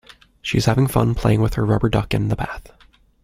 [0.41, 2.73] She is having fun playing with her rubber duck in the bath